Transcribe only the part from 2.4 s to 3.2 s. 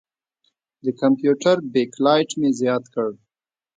زیات کړ.